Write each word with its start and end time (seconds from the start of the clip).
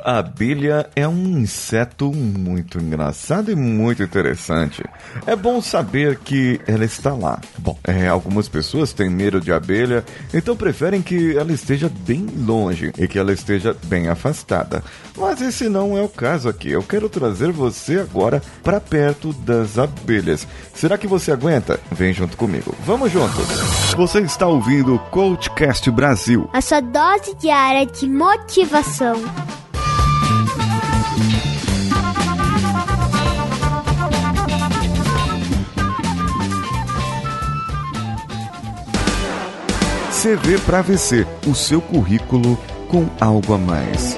A 0.00 0.18
abelha 0.18 0.88
é 0.94 1.06
um 1.08 1.38
inseto 1.38 2.12
muito 2.12 2.78
engraçado 2.78 3.50
e 3.50 3.56
muito 3.56 4.02
interessante. 4.02 4.82
É 5.26 5.34
bom 5.34 5.60
saber 5.60 6.18
que 6.18 6.60
ela 6.66 6.84
está 6.84 7.12
lá. 7.12 7.40
Bom, 7.58 7.76
é, 7.82 8.06
algumas 8.06 8.48
pessoas 8.48 8.92
têm 8.92 9.10
medo 9.10 9.40
de 9.40 9.52
abelha, 9.52 10.04
então 10.32 10.56
preferem 10.56 11.02
que 11.02 11.36
ela 11.36 11.52
esteja 11.52 11.90
bem 12.06 12.26
longe 12.36 12.92
e 12.96 13.08
que 13.08 13.18
ela 13.18 13.32
esteja 13.32 13.76
bem 13.84 14.08
afastada. 14.08 14.82
Mas 15.16 15.40
esse 15.40 15.68
não 15.68 15.96
é 15.96 16.02
o 16.02 16.08
caso 16.08 16.48
aqui. 16.48 16.70
Eu 16.70 16.82
quero 16.82 17.08
trazer 17.08 17.50
você 17.50 17.98
agora 17.98 18.40
para 18.62 18.80
perto 18.80 19.32
das 19.32 19.78
abelhas. 19.78 20.46
Será 20.74 20.96
que 20.96 21.08
você 21.08 21.32
aguenta? 21.32 21.80
Vem 21.90 22.12
junto 22.12 22.36
comigo. 22.36 22.74
Vamos 22.86 23.10
juntos. 23.10 23.46
Você 23.96 24.20
está 24.20 24.46
ouvindo 24.46 24.94
o 24.94 24.98
Coachcast 24.98 25.90
Brasil. 25.90 26.48
A 26.52 26.60
sua 26.60 26.80
dose 26.80 27.34
diária 27.40 27.84
de 27.84 28.08
motivação. 28.08 29.16
CV 40.28 40.58
para 40.66 40.82
VC, 40.82 41.26
o 41.46 41.54
seu 41.54 41.80
currículo 41.80 42.58
com 42.90 43.08
algo 43.18 43.54
a 43.54 43.58
mais. 43.58 44.14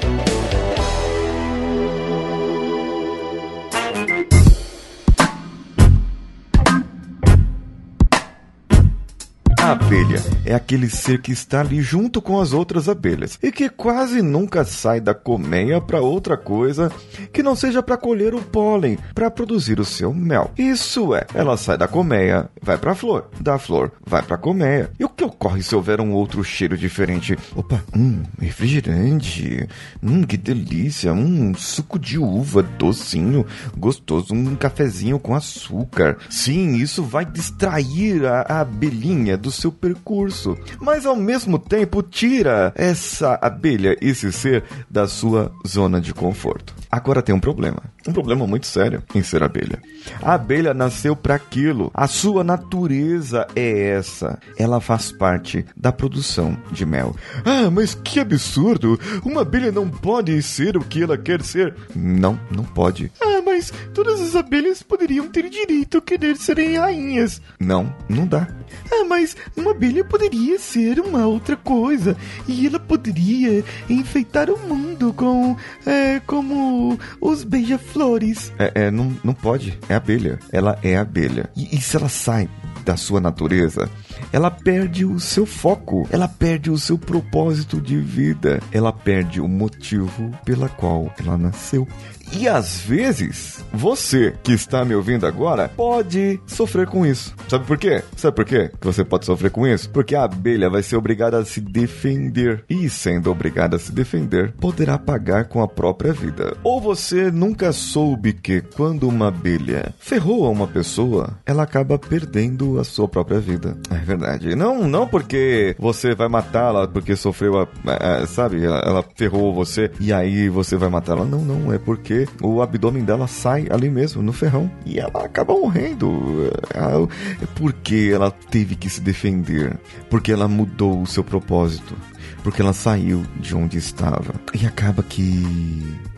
A 9.61 9.71
abelha 9.71 10.21
é 10.43 10.53
aquele 10.53 10.89
ser 10.89 11.21
que 11.21 11.31
está 11.31 11.61
ali 11.61 11.81
junto 11.81 12.21
com 12.21 12.41
as 12.41 12.51
outras 12.51 12.89
abelhas 12.89 13.37
e 13.41 13.51
que 13.51 13.69
quase 13.69 14.21
nunca 14.21 14.65
sai 14.65 14.99
da 14.99 15.13
colmeia 15.13 15.79
para 15.79 16.01
outra 16.01 16.35
coisa 16.35 16.91
que 17.31 17.43
não 17.43 17.55
seja 17.55 17.83
para 17.83 17.95
colher 17.95 18.33
o 18.33 18.41
pólen 18.41 18.97
para 19.13 19.29
produzir 19.31 19.79
o 19.79 19.85
seu 19.85 20.11
mel. 20.13 20.49
Isso 20.57 21.13
é, 21.13 21.27
ela 21.33 21.55
sai 21.57 21.77
da 21.77 21.87
colmeia, 21.87 22.49
vai 22.59 22.77
para 22.77 22.93
a 22.93 22.95
flor, 22.95 23.29
da 23.39 23.59
flor 23.59 23.91
vai 24.03 24.23
para 24.23 24.35
a 24.35 24.39
colmeia. 24.39 24.89
E 24.99 25.05
o 25.05 25.09
que 25.21 25.25
ocorre 25.25 25.61
se 25.61 25.75
houver 25.75 26.01
um 26.01 26.13
outro 26.13 26.43
cheiro 26.43 26.75
diferente? 26.75 27.37
Opa, 27.55 27.83
hum, 27.95 28.23
refrigerante, 28.39 29.67
hum, 30.01 30.23
que 30.23 30.35
delícia, 30.35 31.13
hum, 31.13 31.53
suco 31.53 31.99
de 31.99 32.17
uva 32.17 32.63
docinho, 32.63 33.45
gostoso, 33.77 34.33
um 34.33 34.55
cafezinho 34.55 35.19
com 35.19 35.35
açúcar. 35.35 36.17
Sim, 36.27 36.73
isso 36.73 37.03
vai 37.03 37.23
distrair 37.23 38.25
a, 38.25 38.41
a 38.41 38.61
abelhinha 38.61 39.37
do 39.37 39.51
seu 39.51 39.71
percurso, 39.71 40.57
mas 40.79 41.05
ao 41.05 41.15
mesmo 41.15 41.59
tempo 41.59 42.01
tira 42.01 42.73
essa 42.75 43.37
abelha, 43.39 43.95
esse 44.01 44.31
ser, 44.31 44.63
da 44.89 45.07
sua 45.07 45.51
zona 45.67 46.01
de 46.01 46.15
conforto. 46.15 46.73
Agora 46.91 47.21
tem 47.21 47.33
um 47.33 47.39
problema, 47.39 47.83
um 48.07 48.11
problema 48.11 48.47
muito 48.47 48.65
sério 48.65 49.03
em 49.13 49.21
ser 49.21 49.43
abelha. 49.43 49.79
A 50.21 50.33
abelha 50.33 50.73
nasceu 50.73 51.15
para 51.15 51.35
aquilo, 51.35 51.91
a 51.93 52.07
sua 52.07 52.43
natureza 52.43 53.45
é 53.55 53.89
essa. 53.91 54.39
Ela 54.57 54.81
faz 54.81 55.10
parte 55.11 55.65
da 55.75 55.91
produção 55.91 56.57
de 56.71 56.85
mel. 56.85 57.15
Ah, 57.45 57.69
mas 57.69 57.93
que 57.93 58.19
absurdo! 58.19 58.99
Uma 59.23 59.41
abelha 59.41 59.71
não 59.71 59.89
pode 59.89 60.41
ser 60.41 60.77
o 60.77 60.81
que 60.81 61.03
ela 61.03 61.17
quer 61.17 61.41
ser. 61.41 61.75
Não, 61.95 62.39
não 62.49 62.63
pode. 62.63 63.11
Ah, 63.21 63.41
mas 63.45 63.71
todas 63.93 64.21
as 64.21 64.35
abelhas 64.35 64.81
poderiam 64.81 65.27
ter 65.27 65.49
direito 65.49 65.97
a 65.97 66.01
querer 66.01 66.37
serem 66.37 66.77
rainhas. 66.77 67.41
Não, 67.59 67.93
não 68.09 68.25
dá. 68.25 68.47
Ah, 68.91 69.05
mas 69.05 69.35
uma 69.55 69.71
abelha 69.71 70.03
poderia 70.03 70.57
ser 70.59 70.99
uma 70.99 71.25
outra 71.25 71.55
coisa 71.55 72.15
e 72.47 72.67
ela 72.67 72.79
poderia 72.79 73.63
enfeitar 73.89 74.49
o 74.49 74.57
mundo 74.57 75.13
com, 75.13 75.55
é, 75.85 76.19
como 76.25 76.97
os 77.19 77.43
beija-flores. 77.43 78.51
É, 78.57 78.85
é, 78.85 78.91
não, 78.91 79.15
não 79.23 79.33
pode. 79.33 79.77
É 79.89 79.95
abelha. 79.95 80.39
Ela 80.51 80.77
é 80.83 80.97
abelha. 80.97 81.49
E, 81.55 81.75
e 81.75 81.81
se 81.81 81.95
ela 81.97 82.09
sai 82.09 82.49
da 82.83 82.97
sua 82.97 83.19
natureza, 83.19 83.89
ela 84.31 84.51
perde 84.51 85.05
o 85.05 85.19
seu 85.19 85.45
foco, 85.45 86.07
ela 86.11 86.27
perde 86.27 86.69
o 86.69 86.77
seu 86.77 86.97
propósito 86.97 87.79
de 87.79 87.97
vida, 87.97 88.59
ela 88.71 88.91
perde 88.91 89.41
o 89.41 89.47
motivo 89.47 90.31
pela 90.45 90.69
qual 90.69 91.13
ela 91.19 91.37
nasceu. 91.37 91.87
E 92.33 92.47
às 92.47 92.79
vezes, 92.79 93.63
você 93.73 94.33
que 94.41 94.53
está 94.53 94.85
me 94.85 94.95
ouvindo 94.95 95.27
agora 95.27 95.67
pode 95.67 96.39
sofrer 96.47 96.87
com 96.87 97.05
isso. 97.05 97.35
Sabe 97.49 97.65
por 97.65 97.77
quê? 97.77 98.01
Sabe 98.15 98.35
por 98.35 98.45
quê 98.45 98.71
que 98.79 98.87
você 98.87 99.03
pode 99.03 99.25
sofrer 99.25 99.51
com 99.51 99.67
isso? 99.67 99.89
Porque 99.89 100.15
a 100.15 100.23
abelha 100.23 100.69
vai 100.69 100.81
ser 100.81 100.95
obrigada 100.95 101.37
a 101.37 101.45
se 101.45 101.59
defender. 101.59 102.63
E 102.69 102.89
sendo 102.89 103.29
obrigada 103.29 103.75
a 103.75 103.79
se 103.79 103.91
defender, 103.91 104.53
poderá 104.53 104.97
pagar 104.97 105.45
com 105.45 105.61
a 105.61 105.67
própria 105.67 106.13
vida. 106.13 106.55
Ou 106.63 106.79
você 106.79 107.29
nunca 107.29 107.73
soube 107.73 108.31
que 108.33 108.61
quando 108.61 109.09
uma 109.09 109.27
abelha 109.27 109.93
ferrou 109.99 110.45
a 110.45 110.49
uma 110.49 110.67
pessoa, 110.67 111.37
ela 111.45 111.63
acaba 111.63 111.99
perdendo 111.99 112.70
a 112.79 112.83
sua 112.83 113.07
própria 113.07 113.39
vida. 113.39 113.77
É 113.89 113.95
verdade. 113.95 114.55
Não, 114.55 114.87
não 114.87 115.07
porque 115.07 115.75
você 115.79 116.15
vai 116.15 116.27
matá-la 116.27 116.87
porque 116.87 117.15
sofreu 117.15 117.59
a, 117.59 117.67
a, 117.85 118.15
a 118.17 118.27
sabe, 118.27 118.63
ela, 118.63 118.79
ela 118.79 119.05
ferrou 119.15 119.53
você 119.53 119.91
e 119.99 120.11
aí 120.13 120.49
você 120.49 120.75
vai 120.75 120.89
matá-la. 120.89 121.25
Não, 121.25 121.39
não, 121.39 121.73
é 121.73 121.77
porque 121.77 122.27
o 122.41 122.61
abdômen 122.61 123.03
dela 123.03 123.27
sai 123.27 123.67
ali 123.69 123.89
mesmo, 123.89 124.21
no 124.21 124.33
ferrão. 124.33 124.69
E 124.85 124.99
ela 124.99 125.25
acaba 125.25 125.53
morrendo. 125.53 126.51
É 126.73 127.45
porque 127.55 128.11
ela 128.13 128.31
teve 128.31 128.75
que 128.75 128.89
se 128.89 129.01
defender. 129.01 129.77
Porque 130.09 130.31
ela 130.31 130.47
mudou 130.47 131.01
o 131.01 131.07
seu 131.07 131.23
propósito. 131.23 131.95
Porque 132.43 132.61
ela 132.61 132.73
saiu 132.73 133.23
de 133.39 133.55
onde 133.55 133.77
estava. 133.77 134.33
E 134.53 134.65
acaba 134.65 135.03
que 135.03 135.45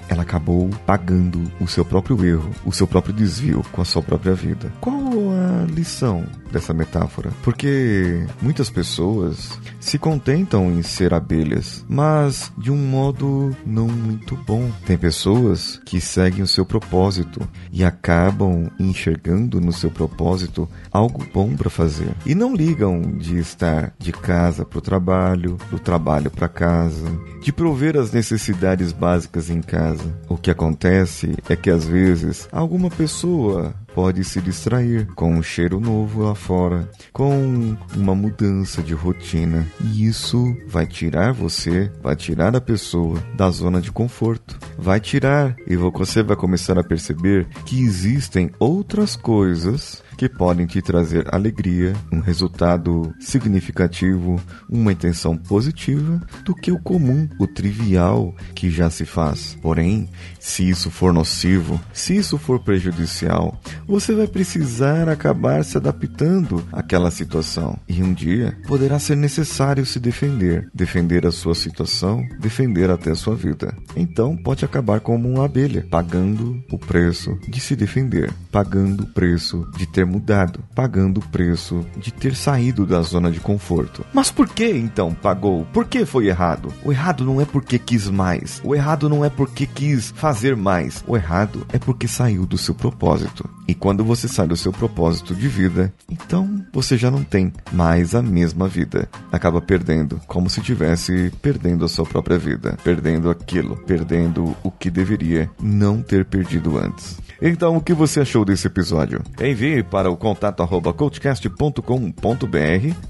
ela 0.09 0.24
acabou 0.24 0.69
pagando 0.86 1.52
o 1.59 1.68
seu 1.68 1.86
próprio 1.86 2.25
erro, 2.25 2.50
o 2.66 2.72
seu 2.72 2.88
próprio 2.88 3.14
desvio 3.14 3.64
com 3.72 3.81
a 3.81 3.86
sua 3.86 4.02
própria 4.02 4.34
vida. 4.34 4.72
Qual 4.80 4.96
a 4.96 5.66
lição 5.72 6.25
dessa 6.52 6.74
metáfora? 6.74 7.31
Porque 7.44 8.25
muitas 8.41 8.69
pessoas 8.69 9.59
se 9.80 9.97
contentam 9.97 10.72
em 10.72 10.81
ser 10.81 11.14
abelhas, 11.14 11.86
mas 11.88 12.52
de 12.58 12.72
um 12.72 12.78
modo 12.78 13.56
não 13.66 13.88
muito 13.88 14.36
bom. 14.36 14.72
Tem 14.86 14.97
pessoas 14.97 15.81
que 15.86 16.00
seguem 16.00 16.44
o 16.44 16.47
seu 16.47 16.66
propósito 16.66 17.47
e 17.72 17.84
acabam 17.84 18.70
enxergando 18.80 19.59
no 19.59 19.72
seu 19.72 19.91
propósito 19.91 20.68
algo 20.91 21.25
bom 21.34 21.56
para 21.56 21.70
fazer 21.70 22.14
e 22.25 22.35
não 22.35 22.56
ligam 22.56 23.02
de 23.02 23.38
estar 23.38 23.94
de 23.97 24.12
casa 24.12 24.66
para 24.66 24.80
o 24.80 24.81
trabalho, 24.81 25.58
do 25.70 25.80
trabalho 25.80 26.31
para 26.31 26.47
casa, 26.47 27.06
de 27.41 27.52
prover 27.52 27.97
as 27.97 28.12
necessidades 28.12 28.91
básicas 28.91 29.50
em 29.50 29.62
casa. 29.94 30.14
O 30.28 30.38
que 30.38 30.52
acontece 30.52 31.36
é 31.48 31.56
que 31.56 31.70
às 31.70 31.86
vezes 31.86 32.48
alguma 32.52 32.90
pessoa 32.90 33.74
pode 33.94 34.24
se 34.24 34.42
distrair 34.42 35.06
com 35.14 35.36
um 35.36 35.44
cheiro 35.44 35.80
novo 35.80 36.24
lá 36.24 36.34
fora, 36.34 36.90
com 37.12 37.78
uma 37.96 38.16
mudança 38.16 38.82
de 38.82 38.94
rotina, 38.94 39.68
e 39.80 40.08
isso 40.08 40.56
vai 40.68 40.88
tirar 40.88 41.32
você, 41.32 41.92
vai 42.02 42.16
tirar 42.16 42.56
a 42.56 42.62
pessoa 42.62 43.24
da 43.36 43.50
zona 43.52 43.80
de 43.80 43.92
conforto, 43.92 44.58
vai 44.78 45.00
tirar 45.00 45.56
e 45.68 45.76
você 45.76 46.24
vai 46.24 46.36
começar 46.36 46.78
a 46.78 46.84
perceber 46.84 47.48
que 47.66 47.82
existem 47.84 48.50
outras 48.59 49.16
coisas 49.16 50.02
que 50.23 50.29
podem 50.29 50.66
te 50.66 50.81
trazer 50.81 51.28
alegria, 51.35 51.91
um 52.09 52.22
resultado 52.22 53.13
significativo, 53.19 54.41
uma 54.69 54.94
intenção 54.94 55.35
positiva 55.35 56.22
do 56.45 56.56
que 56.56 56.72
o 56.72 56.79
comum, 56.79 57.28
o 57.38 57.45
trivial 57.45 58.34
que 58.56 58.69
já 58.69 58.89
se 58.89 59.06
faz. 59.06 59.57
Porém, 59.61 60.07
se 60.39 60.69
isso 60.69 60.89
for 60.89 61.13
nocivo, 61.13 61.78
se 61.91 62.16
isso 62.16 62.38
for 62.38 62.63
prejudicial, 62.63 63.59
você 63.85 64.16
vai 64.16 64.25
precisar 64.25 65.09
acabar 65.09 65.61
se 65.66 65.75
adaptando 65.75 66.63
àquela 66.72 67.11
situação. 67.11 67.78
E 67.85 68.01
um 68.01 68.13
dia 68.13 68.57
poderá 68.66 69.00
ser 69.00 69.17
necessário 69.17 69.85
se 69.85 70.00
defender, 70.00 70.69
defender 70.73 71.28
a 71.28 71.31
sua 71.34 71.53
situação, 71.53 72.25
defender 72.40 72.90
até 72.90 73.11
a 73.11 73.16
sua 73.16 73.35
vida. 73.35 73.75
Então 73.94 74.38
pode 74.38 74.63
acabar 74.63 75.01
como 75.01 75.28
uma 75.28 75.44
abelha, 75.44 75.85
pagando 75.91 76.64
o 76.72 76.78
preço 76.78 77.37
de 77.46 77.59
se 77.59 77.76
defender, 77.76 78.34
pagando 78.49 79.03
o 79.03 79.08
preço 79.08 79.69
de 79.78 79.85
ter 79.85 80.05
mudado, 80.14 80.60
pagando 80.76 81.20
o 81.20 81.28
preço 81.30 81.84
de 81.98 82.14
ter 82.14 82.36
saído 82.36 82.86
da 82.86 83.02
zona 83.02 83.32
de 83.32 83.40
conforto. 83.40 84.06
Mas 84.14 84.30
por 84.30 84.48
que 84.48 84.70
então 84.70 85.14
pagou? 85.14 85.66
Por 85.74 85.86
que 85.86 86.06
foi 86.06 86.28
errado? 86.28 86.72
O 86.84 86.92
errado 86.92 87.26
não 87.26 87.42
é 87.42 87.46
porque 87.46 87.80
quis 87.80 88.08
mais. 88.08 88.62
O 88.64 88.76
errado 88.76 89.10
não 89.10 89.26
é 89.26 89.30
porque 89.30 89.66
quis 89.66 90.12
fazer 90.16 90.56
mais. 90.56 91.04
O 91.08 91.18
errado 91.18 91.66
é 91.74 91.80
porque 91.80 92.08
saiu 92.08 92.46
do 92.46 92.58
seu 92.58 92.76
propósito. 92.76 93.50
E 93.68 93.74
quando 93.74 94.04
você 94.04 94.28
sai 94.28 94.48
do 94.48 94.58
seu 94.58 94.72
propósito 94.72 95.34
de 95.34 95.48
vida, 95.48 95.92
então 96.10 96.64
você 96.72 96.96
já 96.96 97.10
não 97.10 97.24
tem 97.24 97.52
mais 97.72 98.14
a 98.14 98.22
mesma 98.22 98.68
vida. 98.68 99.10
Acaba 99.32 99.62
perdendo, 99.62 100.22
como 100.28 100.50
se 100.50 100.62
tivesse 100.62 101.32
perdendo 101.42 101.86
a 101.86 101.90
sua 101.90 102.06
própria 102.06 102.38
vida, 102.38 102.78
perdendo 102.84 103.30
aquilo, 103.30 103.78
perdendo 103.88 104.56
o 104.64 104.70
que 104.70 104.92
deveria 104.92 105.50
não 105.60 106.02
ter 106.02 106.26
perdido 106.26 106.78
antes. 106.78 107.18
Então, 107.45 107.75
o 107.75 107.81
que 107.81 107.93
você 107.93 108.22
achou 108.22 108.45
desse 108.45 108.67
episódio? 108.67 109.22
Envie 109.37 109.84
para 109.84 110.09
o 110.09 110.16
contato 110.16 110.63
arroba 110.63 110.93
coachcast.com.br 110.93 111.84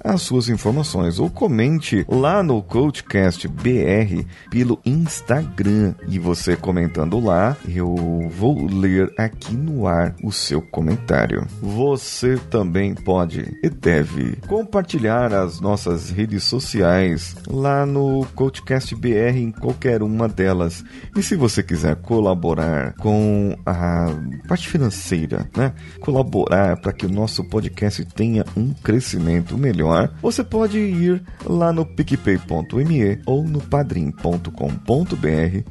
as 0.04 0.22
suas 0.24 0.50
informações 0.50 1.20
ou 1.20 1.30
comente 1.30 2.04
lá 2.10 2.42
no 2.42 2.64
Coachcast 2.64 3.48
BR 3.48 4.26
pelo 4.50 4.80
Instagram. 4.84 5.94
E 6.08 6.18
você 6.18 6.56
comentando 6.56 7.20
lá, 7.20 7.56
eu 7.70 7.96
vou 8.32 8.66
ler 8.66 9.14
aqui 9.20 9.56
no 9.56 9.86
ar 9.86 10.16
o 10.24 10.32
seu 10.32 10.64
comentário. 10.64 11.46
Você 11.62 12.36
também 12.50 12.96
pode 12.96 13.56
e 13.62 13.70
deve 13.70 14.38
compartilhar 14.48 15.32
as 15.32 15.62
nossas 15.62 16.10
redes 16.10 16.44
sociais 16.44 17.36
lá 17.48 17.86
no 17.86 18.26
Coachcast 18.34 18.96
BR 18.96 19.38
em 19.38 19.52
qualquer 19.52 20.02
uma 20.02 20.28
delas. 20.28 20.84
E 21.16 21.22
se 21.22 21.36
você 21.36 21.62
quiser 21.62 21.98
colaborar 21.98 22.96
com 22.96 23.56
a 23.64 24.23
parte 24.48 24.68
financeira, 24.68 25.50
né? 25.56 25.74
Colaborar 26.00 26.78
para 26.78 26.94
que 26.94 27.06
o 27.06 27.12
nosso 27.12 27.44
podcast 27.44 28.06
tenha 28.06 28.46
um 28.56 28.74
crescimento 28.74 29.58
melhor, 29.58 30.14
você 30.22 30.44
pode 30.44 30.78
ir 30.78 31.22
lá 31.46 31.72
no 31.72 31.86
picpay.me 31.86 33.22
ou 33.26 33.44
no 33.44 33.62
padrim.com.br, 33.62 34.50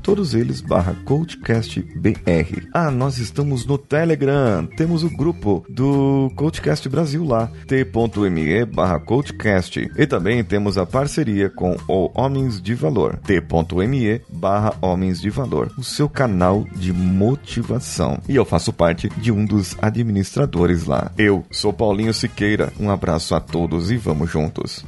todos 0.03 0.35
eles 0.35 0.61
barra 0.61 0.95
coachcastbr. 1.05 2.69
Ah, 2.73 2.91
nós 2.91 3.19
estamos 3.19 3.67
no 3.67 3.79
Telegram, 3.79 4.67
temos 4.77 5.03
o 5.03 5.11
grupo 5.11 5.65
do 5.69 6.31
Coachcast 6.37 6.89
Brasil 6.89 7.25
lá, 7.25 7.51
t.me 7.67 8.65
barra 8.67 9.01
coachcast. 9.01 9.91
E 9.97 10.07
também 10.07 10.43
temos 10.45 10.79
a 10.79 10.87
parceria 10.87 11.51
com 11.51 11.77
o 11.89 12.11
Homens 12.15 12.61
de 12.61 12.75
Valor, 12.75 13.19
t.me 13.19 14.21
barra 14.29 14.75
Homens 14.81 15.21
de 15.21 15.31
Valor, 15.31 15.73
o 15.79 15.85
seu 15.85 16.09
canal 16.09 16.65
de 16.77 16.93
motivação. 16.93 18.19
E 18.29 18.39
eu 18.43 18.47
faço 18.47 18.73
parte 18.73 19.09
de 19.17 19.33
um 19.33 19.45
dos 19.45 19.77
administradores 19.81 20.85
lá. 20.85 21.11
Eu 21.17 21.45
sou 21.51 21.73
Paulinho 21.73 22.13
Siqueira. 22.13 22.73
Um 22.79 22.91
abraço 22.91 23.35
a 23.35 23.41
todos 23.41 23.91
e 23.91 23.97
vamos 23.97 24.31
juntos. 24.31 24.85